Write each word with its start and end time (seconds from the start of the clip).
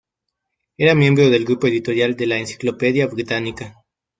Era 0.77 0.95
miembro 0.95 1.29
del 1.29 1.45
grupo 1.45 1.67
editorial 1.67 2.15
de 2.15 2.25
la 2.25 2.39
Encyclopædia 2.39 3.05
Britannica. 3.05 3.75